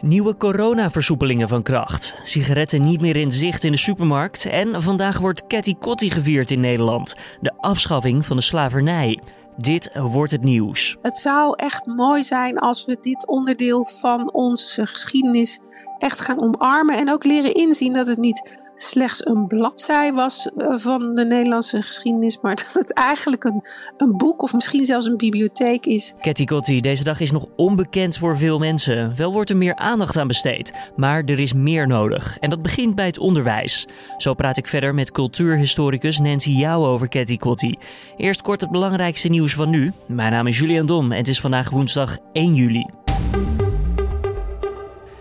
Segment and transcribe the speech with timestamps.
[0.00, 2.20] Nieuwe coronaversoepelingen van kracht.
[2.24, 4.46] Sigaretten niet meer in zicht in de supermarkt.
[4.46, 7.16] En vandaag wordt Catty Kotti gevierd in Nederland.
[7.40, 9.20] De afschaffing van de slavernij.
[9.56, 10.96] Dit wordt het nieuws.
[11.02, 15.60] Het zou echt mooi zijn als we dit onderdeel van onze geschiedenis
[15.98, 16.96] echt gaan omarmen.
[16.96, 21.82] En ook leren inzien dat het niet slechts een bladzij was eh, van de Nederlandse
[21.82, 23.62] geschiedenis, maar dat het eigenlijk een,
[23.96, 26.14] een boek of misschien zelfs een bibliotheek is.
[26.20, 29.16] Ketty Kotti, deze dag is nog onbekend voor veel mensen.
[29.16, 32.38] Wel wordt er meer aandacht aan besteed, maar er is meer nodig.
[32.38, 33.86] En dat begint bij het onderwijs.
[34.16, 37.78] Zo praat ik verder met cultuurhistoricus Nancy Jouw over Ketty Kotti.
[38.16, 39.92] Eerst kort het belangrijkste nieuws van nu.
[40.06, 42.86] Mijn naam is Julian Dom en het is vandaag woensdag 1 juli.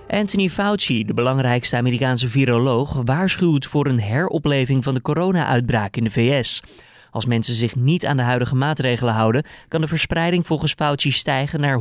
[0.07, 6.09] Anthony Fauci, de belangrijkste Amerikaanse viroloog, waarschuwt voor een heropleving van de corona-uitbraak in de
[6.09, 6.63] VS.
[7.11, 11.59] Als mensen zich niet aan de huidige maatregelen houden, kan de verspreiding volgens Fauci stijgen
[11.59, 11.79] naar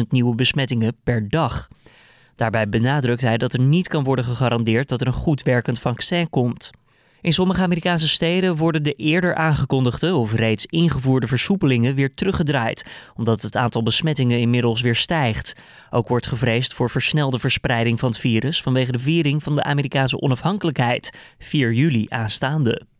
[0.00, 1.68] 100.000 nieuwe besmettingen per dag.
[2.36, 6.30] Daarbij benadrukt hij dat er niet kan worden gegarandeerd dat er een goed werkend vaccin
[6.30, 6.70] komt.
[7.20, 13.42] In sommige Amerikaanse steden worden de eerder aangekondigde of reeds ingevoerde versoepelingen weer teruggedraaid, omdat
[13.42, 15.54] het aantal besmettingen inmiddels weer stijgt.
[15.90, 20.20] Ook wordt gevreesd voor versnelde verspreiding van het virus vanwege de viering van de Amerikaanse
[20.20, 22.95] onafhankelijkheid, 4 juli aanstaande.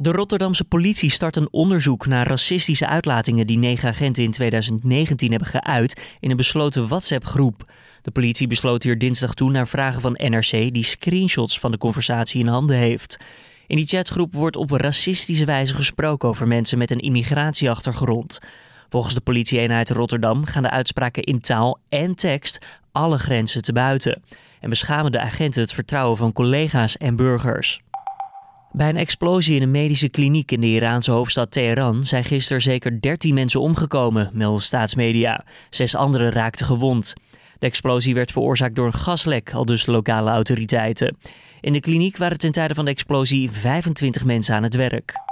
[0.00, 5.48] De Rotterdamse politie start een onderzoek naar racistische uitlatingen die negen agenten in 2019 hebben
[5.48, 7.72] geuit in een besloten WhatsApp-groep.
[8.02, 12.40] De politie besloot hier dinsdag toe naar vragen van NRC die screenshots van de conversatie
[12.40, 13.16] in handen heeft.
[13.66, 18.38] In die chatgroep wordt op racistische wijze gesproken over mensen met een immigratieachtergrond.
[18.88, 24.22] Volgens de politie-eenheid Rotterdam gaan de uitspraken in taal en tekst alle grenzen te buiten
[24.60, 27.80] en beschamen de agenten het vertrouwen van collega's en burgers.
[28.72, 33.00] Bij een explosie in een medische kliniek in de Iraanse hoofdstad Teheran zijn gisteren zeker
[33.00, 35.44] 13 mensen omgekomen, melden staatsmedia.
[35.70, 37.14] Zes anderen raakten gewond.
[37.58, 41.16] De explosie werd veroorzaakt door een gaslek, al dus lokale autoriteiten.
[41.60, 45.27] In de kliniek waren ten tijde van de explosie 25 mensen aan het werk.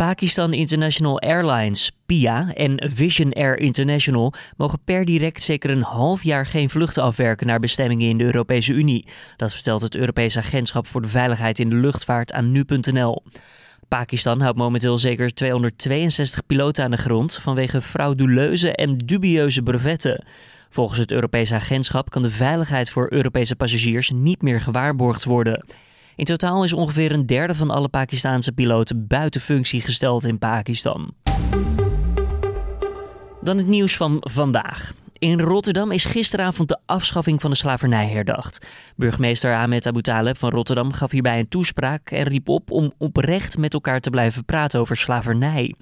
[0.00, 6.46] Pakistan International Airlines, PIA en Vision Air International mogen per direct zeker een half jaar
[6.46, 9.06] geen vluchten afwerken naar bestemmingen in de Europese Unie.
[9.36, 13.22] Dat vertelt het Europees Agentschap voor de Veiligheid in de Luchtvaart aan nu.nl.
[13.88, 20.24] Pakistan houdt momenteel zeker 262 piloten aan de grond vanwege frauduleuze en dubieuze brevetten.
[20.70, 25.64] Volgens het Europese agentschap kan de veiligheid voor Europese passagiers niet meer gewaarborgd worden.
[26.20, 31.14] In totaal is ongeveer een derde van alle Pakistaanse piloten buiten functie gesteld in Pakistan.
[33.40, 34.92] Dan het nieuws van vandaag.
[35.18, 38.66] In Rotterdam is gisteravond de afschaffing van de slavernij herdacht.
[38.96, 43.58] Burgemeester Ahmed Abu Taleb van Rotterdam gaf hierbij een toespraak en riep op om oprecht
[43.58, 45.74] met elkaar te blijven praten over slavernij.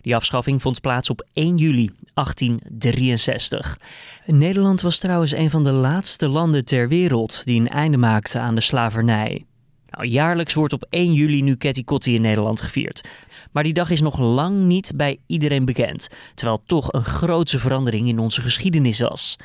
[0.00, 3.78] Die afschaffing vond plaats op 1 juli 1863.
[4.26, 8.54] Nederland was trouwens een van de laatste landen ter wereld die een einde maakte aan
[8.54, 9.46] de slavernij.
[9.90, 13.08] Nou, jaarlijks wordt op 1 juli nu Ketty Kotti in Nederland gevierd.
[13.52, 18.08] Maar die dag is nog lang niet bij iedereen bekend, terwijl toch een grootse verandering
[18.08, 19.36] in onze geschiedenis was.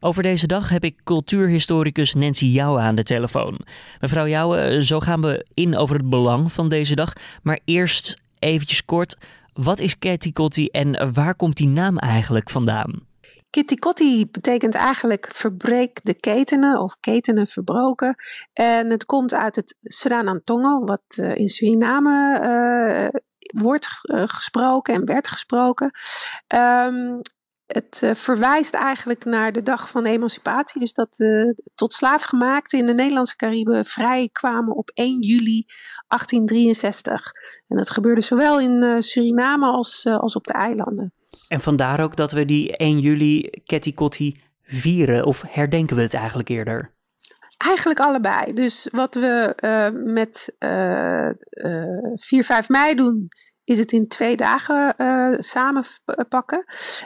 [0.00, 3.60] Over deze dag heb ik cultuurhistoricus Nancy Jouwe aan de telefoon.
[4.00, 7.12] Mevrouw Jouwe, zo gaan we in over het belang van deze dag.
[7.42, 9.16] Maar eerst eventjes kort,
[9.52, 13.11] wat is Ketty Kotti en waar komt die naam eigenlijk vandaan?
[13.52, 18.14] Kitty Kotti betekent eigenlijk verbreek de ketenen of ketenen verbroken.
[18.52, 23.20] En het komt uit het Sranantongo, wat uh, in Suriname uh,
[23.62, 25.90] wordt uh, gesproken en werd gesproken.
[26.54, 27.20] Um,
[27.66, 30.80] het verwijst eigenlijk naar de dag van emancipatie.
[30.80, 31.16] Dus dat
[31.74, 35.64] tot slaafgemaakten in de Nederlandse Cariben vrij kwamen op 1 juli
[36.08, 37.30] 1863.
[37.68, 41.12] En dat gebeurde zowel in Suriname als, als op de eilanden.
[41.52, 46.14] En vandaar ook dat we die 1 juli Ketty Kotti vieren, of herdenken we het
[46.14, 46.92] eigenlijk eerder?
[47.56, 48.52] Eigenlijk allebei.
[48.52, 53.28] Dus wat we uh, met uh, uh, 4, 5 mei doen,
[53.64, 56.64] is het in twee dagen uh, samenpakken.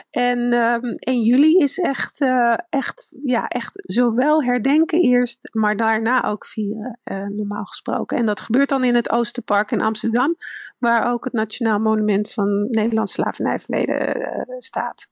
[0.09, 5.75] En um, ehm, 1 juli is echt, uh, echt, ja, echt zowel herdenken eerst, maar
[5.75, 6.99] daarna ook vieren,
[7.35, 8.17] normaal gesproken.
[8.17, 10.35] En dat gebeurt dan in het Oosterpark in Amsterdam,
[10.77, 15.07] waar ook het Nationaal Monument van Nederlands Slavernijverleden staat.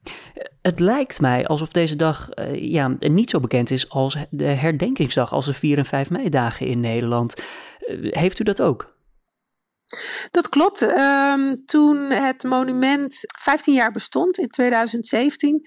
[0.62, 5.46] Het lijkt mij alsof deze dag ja, niet zo bekend is als de herdenkingsdag, als
[5.46, 7.42] de 4 en 5 mei dagen in Nederland.
[8.10, 8.95] heeft u dat ook?
[10.36, 10.82] Dat klopt.
[10.82, 15.62] Um, toen het monument 15 jaar bestond, in 2017,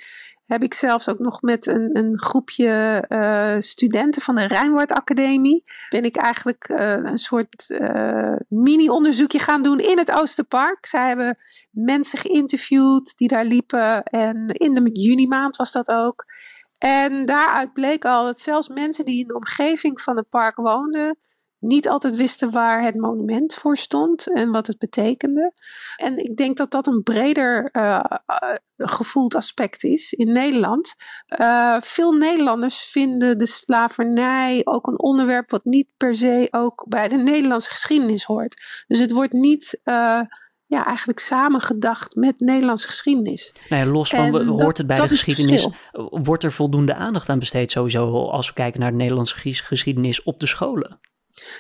[0.47, 5.65] heb ik zelfs ook nog met een, een groepje uh, studenten van de Rijnwaard Academie.
[5.89, 10.87] Ben ik eigenlijk uh, een soort uh, mini-onderzoekje gaan doen in het Oosterpark.
[10.87, 11.37] Zij hebben
[11.71, 14.03] mensen geïnterviewd die daar liepen.
[14.03, 16.25] En in de juni maand was dat ook.
[16.79, 21.17] En daaruit bleek al dat zelfs mensen die in de omgeving van het park woonden,
[21.59, 25.53] niet altijd wisten waar het monument voor stond en wat het betekende.
[25.97, 28.05] En ik denk dat dat een breder uh,
[28.77, 30.95] gevoeld aspect is in Nederland.
[31.41, 37.09] Uh, veel Nederlanders vinden de slavernij ook een onderwerp wat niet per se ook bij
[37.09, 38.85] de Nederlandse geschiedenis hoort.
[38.87, 39.81] Dus het wordt niet
[40.69, 43.55] ja, eigenlijk samengedacht met Nederlandse geschiedenis.
[43.69, 45.69] Ja, los van, hoort het bij de geschiedenis,
[46.11, 50.41] wordt er voldoende aandacht aan besteed sowieso als we kijken naar de Nederlandse geschiedenis op
[50.41, 51.01] de scholen?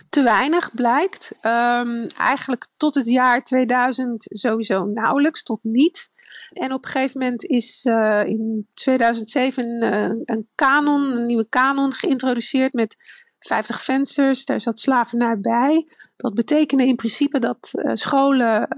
[0.08, 1.32] Te weinig blijkt.
[1.42, 6.10] Um, eigenlijk tot het jaar 2000 sowieso nauwelijks, tot niet.
[6.52, 11.92] En op een gegeven moment is uh, in 2007 uh, een kanon, een nieuwe kanon
[11.92, 12.96] geïntroduceerd met
[13.38, 15.86] 50 vensters, daar zat slavernij bij.
[16.16, 18.68] Dat betekende in principe dat uh, scholen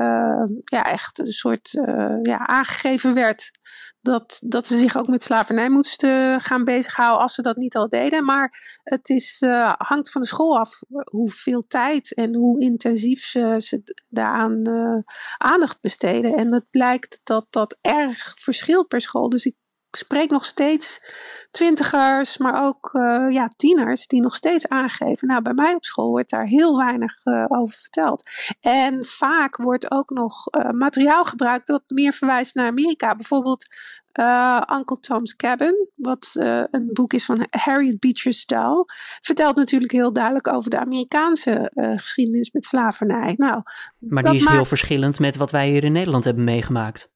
[0.65, 1.71] ja, echt een soort
[2.23, 3.51] ja, aangegeven werd
[4.01, 7.89] dat, dat ze zich ook met slavernij moesten gaan bezighouden als ze dat niet al
[7.89, 8.25] deden.
[8.25, 9.45] Maar het is,
[9.77, 14.67] hangt van de school af hoeveel tijd en hoe intensief ze, ze daaraan
[15.37, 16.35] aandacht besteden.
[16.35, 19.29] En het blijkt dat dat erg verschilt per school.
[19.29, 19.55] Dus ik
[19.97, 21.01] spreek nog steeds
[21.51, 25.29] twintigers, maar ook uh, ja, tieners die nog steeds aangeven.
[25.29, 28.31] Nou, bij mij op school wordt daar heel weinig uh, over verteld.
[28.61, 33.15] En vaak wordt ook nog uh, materiaal gebruikt dat meer verwijst naar Amerika.
[33.15, 33.67] Bijvoorbeeld
[34.21, 38.85] uh, Uncle Tom's Cabin, wat uh, een boek is van Harriet Beecher Stowe,
[39.21, 43.35] vertelt natuurlijk heel duidelijk over de Amerikaanse uh, geschiedenis met slavernij.
[43.37, 43.63] Nou,
[43.99, 47.11] maar die is heel verschillend met wat wij hier in Nederland hebben meegemaakt.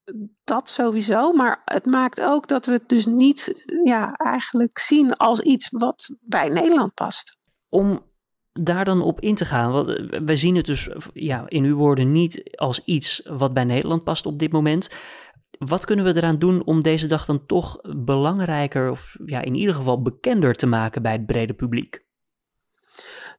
[0.44, 5.40] Dat sowieso, maar het maakt ook dat we het dus niet ja, eigenlijk zien als
[5.40, 7.38] iets wat bij Nederland past.
[7.68, 8.02] Om
[8.52, 12.12] daar dan op in te gaan, want wij zien het dus ja, in uw woorden
[12.12, 14.88] niet als iets wat bij Nederland past op dit moment.
[15.66, 19.75] Wat kunnen we eraan doen om deze dag dan toch belangrijker, of ja, in ieder
[19.75, 22.05] geval bekender te maken bij het brede publiek?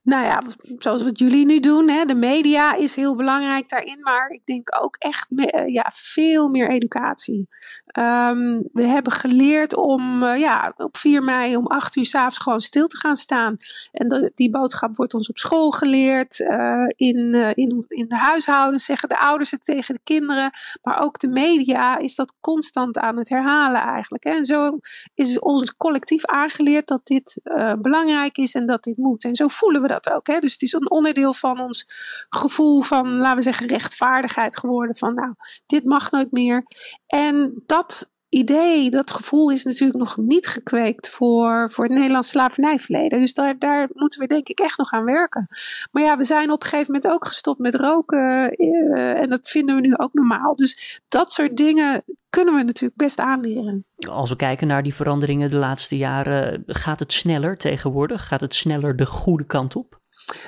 [0.06, 0.42] Nou ja,
[0.78, 4.78] zoals wat jullie nu doen, hè, de media is heel belangrijk daarin, maar ik denk
[4.82, 7.48] ook echt me, ja, veel meer educatie.
[8.00, 12.62] Um, we hebben geleerd om uh, ja, op 4 mei om 8 uur s'avonds gewoon
[12.62, 13.56] stil te gaan staan.
[13.92, 19.10] En die boodschap wordt ons op school geleerd, uh, in, in, in de huishoudens zeggen
[19.10, 20.50] de ouders het tegen de kinderen,
[20.82, 24.24] maar ook de media is dat constant aan het herhalen eigenlijk.
[24.24, 24.32] Hè.
[24.32, 24.80] En zo
[25.14, 27.40] is ons collectief aangeleerd dat dit
[27.82, 29.24] belangrijk is en dat dit moet.
[29.24, 30.28] En zo voelen we dat ook.
[30.28, 30.40] Hè.
[30.40, 31.86] Dus het is een onderdeel van ons
[32.30, 34.96] gevoel van, laten we zeggen, rechtvaardigheid geworden.
[34.96, 35.34] Van nou,
[35.66, 36.66] dit mag nooit meer.
[37.08, 42.30] En dat dat idee, dat gevoel is natuurlijk nog niet gekweekt voor, voor het Nederlands
[42.30, 43.20] slavernijverleden.
[43.20, 45.48] Dus daar, daar moeten we denk ik echt nog aan werken.
[45.92, 49.50] Maar ja, we zijn op een gegeven moment ook gestopt met roken uh, en dat
[49.50, 50.56] vinden we nu ook normaal.
[50.56, 53.86] Dus dat soort dingen kunnen we natuurlijk best aanleren.
[54.10, 58.28] Als we kijken naar die veranderingen de laatste jaren, gaat het sneller tegenwoordig?
[58.28, 60.00] Gaat het sneller de goede kant op?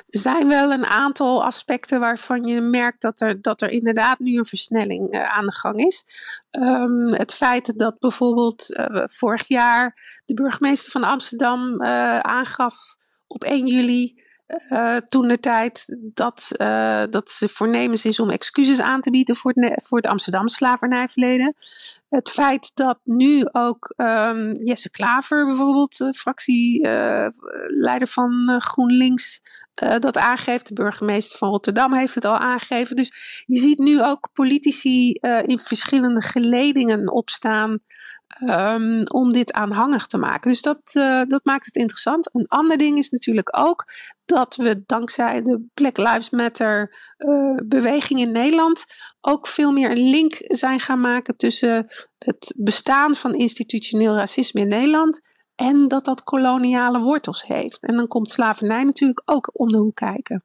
[0.07, 4.37] Er zijn wel een aantal aspecten waarvan je merkt dat er, dat er inderdaad nu
[4.37, 6.05] een versnelling uh, aan de gang is.
[6.51, 12.75] Um, het feit dat bijvoorbeeld uh, vorig jaar de burgemeester van Amsterdam uh, aangaf
[13.27, 14.25] op 1 juli
[14.69, 19.35] uh, toen de tijd dat, uh, dat ze voornemens is om excuses aan te bieden
[19.35, 21.55] voor het, voor het Amsterdamse slavernijverleden.
[22.09, 29.41] Het feit dat nu ook um, Jesse Klaver bijvoorbeeld, uh, fractieleider van GroenLinks,
[29.99, 30.67] dat aangeeft.
[30.67, 32.95] De burgemeester van Rotterdam heeft het al aangegeven.
[32.95, 35.11] Dus je ziet nu ook politici
[35.45, 37.79] in verschillende geledingen opstaan
[38.45, 40.51] Um, om dit aanhangig te maken.
[40.51, 42.29] Dus dat, uh, dat maakt het interessant.
[42.33, 43.85] Een ander ding is natuurlijk ook
[44.25, 48.85] dat we dankzij de Black Lives Matter uh, beweging in Nederland
[49.21, 54.67] ook veel meer een link zijn gaan maken tussen het bestaan van institutioneel racisme in
[54.67, 55.21] Nederland
[55.55, 57.81] en dat dat koloniale wortels heeft.
[57.81, 60.41] En dan komt slavernij natuurlijk ook om de hoek kijken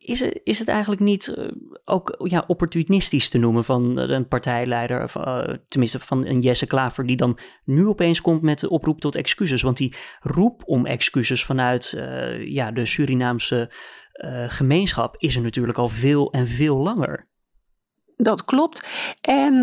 [0.00, 1.48] is het, is het eigenlijk niet uh,
[1.84, 7.06] ook ja, opportunistisch te noemen van een partijleider, of, uh, tenminste van een Jesse Klaver,
[7.06, 9.62] die dan nu opeens komt met de oproep tot excuses?
[9.62, 11.90] Want die roep om excuses vanuit
[12.44, 13.70] ja, de Surinaamse
[14.48, 17.28] gemeenschap is er natuurlijk al veel en veel langer.
[18.16, 18.88] Dat klopt.
[19.20, 19.60] En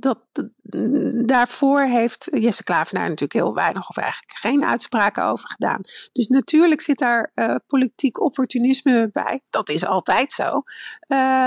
[0.00, 0.18] dat,
[1.26, 5.80] daarvoor heeft Jesse Klavenaar natuurlijk heel weinig of eigenlijk geen uitspraken over gedaan.
[6.12, 9.40] Dus natuurlijk zit daar uh, politiek opportunisme bij.
[9.44, 10.48] Dat is altijd zo.
[10.54, 10.58] Uh,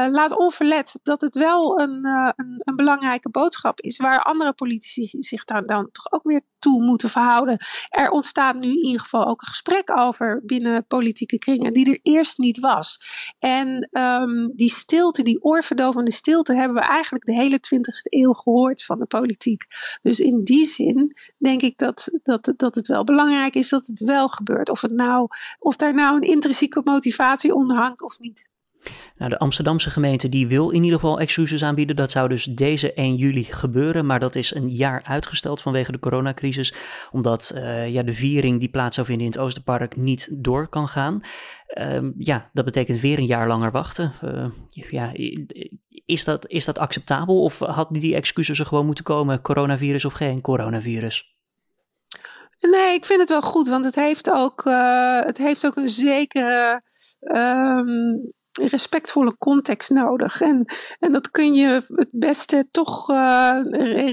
[0.10, 5.10] laat onverlet dat het wel een, uh, een, een, belangrijke boodschap is waar andere politici
[5.12, 7.58] zich dan, dan toch ook weer toe moeten verhouden.
[7.90, 12.00] Er ontstaat nu in ieder geval ook een gesprek over binnen politieke kringen die er
[12.04, 13.00] eerst niet was.
[13.40, 18.84] En um, die stilte, die oorverdovende stilte hebben we eigenlijk de hele 20e eeuw gehoord
[18.84, 19.64] van de politiek.
[20.02, 24.00] Dus in die zin denk ik dat, dat, dat het wel belangrijk is dat het
[24.00, 24.70] wel gebeurt.
[24.70, 25.28] Of, het nou,
[25.60, 28.54] of daar nou een intrinsieke motivatie onder hangt of niet.
[29.18, 31.96] Nou, de Amsterdamse gemeente die wil in ieder geval excuses aanbieden.
[31.96, 36.00] Dat zou dus deze 1 juli gebeuren, maar dat is een jaar uitgesteld vanwege de
[36.00, 36.74] coronacrisis.
[37.12, 40.88] Omdat uh, ja, de viering die plaats zou vinden in het Oosterpark niet door kan
[40.88, 41.22] gaan.
[41.74, 44.14] Uh, ja, dat betekent weer een jaar langer wachten.
[44.24, 45.12] Uh, ja,
[46.06, 50.14] is, dat, is dat acceptabel of hadden die excuses er gewoon moeten komen, coronavirus of
[50.14, 51.34] geen coronavirus?
[52.60, 55.90] Nee, ik vind het wel goed, want het heeft ook, uh, het heeft ook een
[55.90, 56.82] zekere
[57.22, 60.42] um, respectvolle context nodig.
[60.42, 60.66] En,
[61.00, 63.60] en dat kun je het beste toch uh,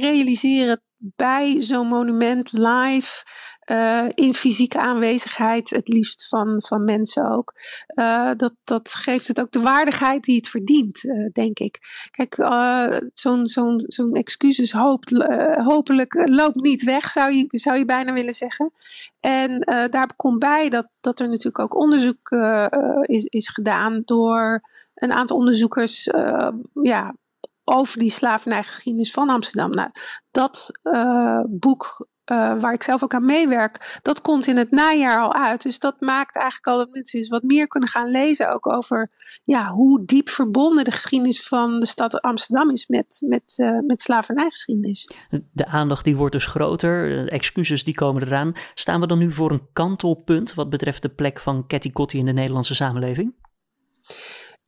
[0.01, 0.83] realiseren
[1.17, 3.25] bij zo'n monument live.
[3.71, 7.55] Uh, in fysieke aanwezigheid, het liefst van, van mensen ook.
[7.95, 11.79] Uh, dat, dat geeft het ook de waardigheid die het verdient, uh, denk ik.
[12.11, 12.35] Kijk,
[13.13, 15.11] zo'n zo'n zo'n excuses hoopt,
[15.65, 18.73] hopelijk loopt niet weg, zou je, zou je bijna willen zeggen.
[19.21, 22.31] En daar komt bij dat, dat er natuurlijk ook onderzoek
[23.01, 24.61] is, is gedaan door
[24.95, 26.05] een aantal onderzoekers
[26.83, 27.15] ja,
[27.73, 29.71] over die slavernijgeschiedenis van Amsterdam.
[29.71, 29.91] Nou,
[30.31, 30.71] dat
[31.49, 35.63] boek uh, waar ik zelf ook aan meewerk, dat komt in het najaar al uit.
[35.63, 38.53] Dus dat maakt eigenlijk al dat mensen eens wat meer kunnen gaan lezen.
[38.53, 39.11] Ook over
[39.45, 44.03] ja, hoe diep verbonden de geschiedenis van de stad Amsterdam is met, met, uh, met
[44.03, 45.11] slavernijgeschiedenis.
[45.53, 48.53] De aandacht die wordt dus groter, excuses die komen eraan.
[48.75, 52.27] Staan we dan nu voor een kantelpunt wat betreft de plek van Ketty Kotti in
[52.27, 53.35] de Nederlandse samenleving?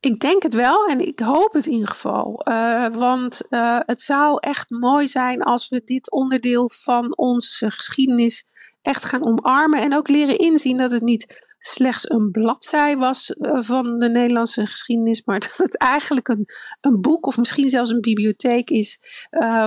[0.05, 2.41] Ik denk het wel en ik hoop het in ieder geval.
[2.49, 8.45] Uh, want uh, het zou echt mooi zijn als we dit onderdeel van onze geschiedenis
[8.81, 9.81] echt gaan omarmen.
[9.81, 14.65] En ook leren inzien dat het niet slechts een bladzij was uh, van de Nederlandse
[14.65, 15.21] geschiedenis.
[15.23, 16.45] Maar dat het eigenlijk een,
[16.81, 18.99] een boek of misschien zelfs een bibliotheek is.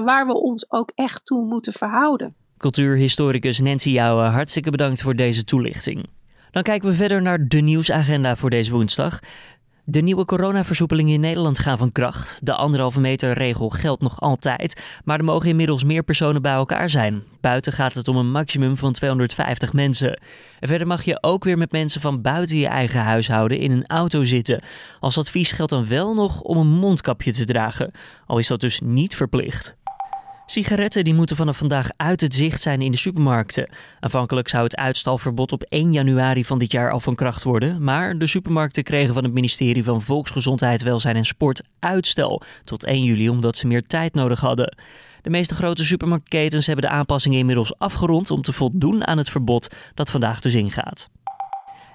[0.05, 2.35] waar we ons ook echt toe moeten verhouden.
[2.59, 6.09] Cultuurhistoricus Nancy Jouwe, hartstikke bedankt voor deze toelichting.
[6.51, 9.21] Dan kijken we verder naar de nieuwsagenda voor deze woensdag.
[9.91, 12.39] De nieuwe coronaversoepelingen in Nederland gaan van kracht.
[12.43, 16.91] De anderhalve meter regel geldt nog altijd, maar er mogen inmiddels meer personen bij elkaar
[16.91, 17.23] zijn.
[17.41, 20.21] Buiten gaat het om een maximum van 250 mensen.
[20.61, 23.87] En verder mag je ook weer met mensen van buiten je eigen huishouden in een
[23.87, 24.63] auto zitten.
[25.01, 27.91] Als advies geldt dan wel nog om een mondkapje te dragen,
[28.27, 29.77] al is dat dus niet verplicht.
[30.51, 33.69] Sigaretten die moeten vanaf vandaag uit het zicht zijn in de supermarkten.
[34.01, 38.19] Aanvankelijk zou het uitstalverbod op 1 januari van dit jaar al van kracht worden, maar
[38.19, 43.29] de supermarkten kregen van het ministerie van Volksgezondheid, Welzijn en Sport uitstel tot 1 juli
[43.29, 44.77] omdat ze meer tijd nodig hadden.
[45.23, 49.69] De meeste grote supermarktketens hebben de aanpassingen inmiddels afgerond om te voldoen aan het verbod
[49.95, 51.09] dat vandaag dus ingaat.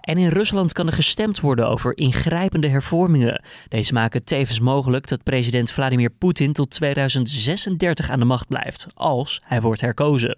[0.03, 3.43] En in Rusland kan er gestemd worden over ingrijpende hervormingen.
[3.67, 9.41] Deze maken tevens mogelijk dat president Vladimir Poetin tot 2036 aan de macht blijft, als
[9.43, 10.37] hij wordt herkozen.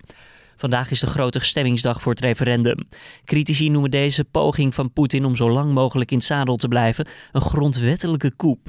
[0.56, 2.88] Vandaag is de grote stemmingsdag voor het referendum.
[3.24, 7.42] Critici noemen deze poging van Poetin om zo lang mogelijk in zadel te blijven een
[7.42, 8.60] grondwettelijke coup.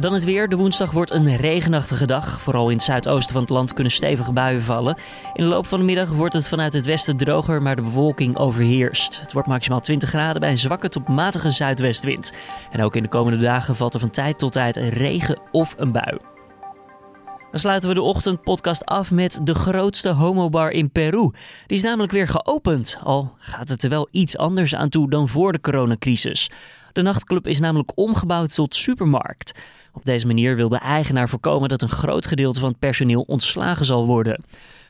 [0.00, 0.48] Dan het weer.
[0.48, 2.40] De woensdag wordt een regenachtige dag.
[2.40, 4.96] Vooral in het zuidoosten van het land kunnen stevige buien vallen.
[5.34, 8.36] In de loop van de middag wordt het vanuit het westen droger, maar de bewolking
[8.36, 9.20] overheerst.
[9.20, 12.32] Het wordt maximaal 20 graden bij een zwakke tot matige zuidwestwind.
[12.70, 15.74] En ook in de komende dagen valt er van tijd tot tijd een regen of
[15.78, 16.18] een bui.
[17.50, 21.30] Dan sluiten we de ochtendpodcast af met de grootste homobar in Peru.
[21.66, 25.28] Die is namelijk weer geopend, al gaat het er wel iets anders aan toe dan
[25.28, 26.50] voor de coronacrisis.
[26.92, 29.60] De nachtclub is namelijk omgebouwd tot supermarkt.
[29.98, 33.86] Op deze manier wil de eigenaar voorkomen dat een groot gedeelte van het personeel ontslagen
[33.86, 34.44] zal worden.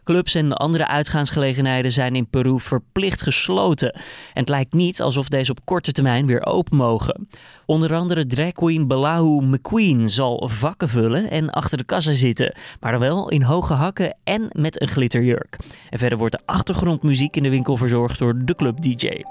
[0.05, 3.93] Clubs en andere uitgaansgelegenheden zijn in Peru verplicht gesloten.
[3.93, 4.03] En
[4.41, 7.29] het lijkt niet alsof deze op korte termijn weer open mogen.
[7.67, 12.55] Onder andere drag queen Belahu McQueen zal vakken vullen en achter de kassa zitten.
[12.81, 15.57] Maar dan wel in hoge hakken en met een glitterjurk.
[15.91, 19.23] En verder wordt de achtergrondmuziek in de winkel verzorgd door de club DJ.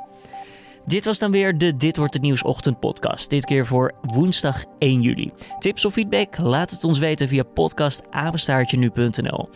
[0.88, 3.29] Dit was dan weer de Dit wordt het nieuws ochtend podcast.
[3.29, 5.32] Dit keer voor woensdag 1 juli.
[5.60, 6.38] Tips of feedback?
[6.38, 9.50] Laat het ons weten via podcastapenstaartje.nu.nl.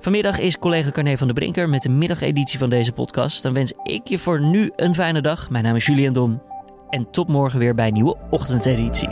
[0.00, 3.42] Vanmiddag is collega Carne van der Brinker met de middageditie van deze podcast.
[3.42, 5.50] Dan wens ik je voor nu een fijne dag.
[5.50, 6.42] Mijn naam is Julian Dom.
[6.90, 9.08] En tot morgen weer bij een nieuwe ochtendeditie.